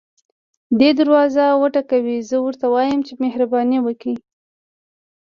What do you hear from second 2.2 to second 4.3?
زه ورته ووایم چې مهرباني وکړئ.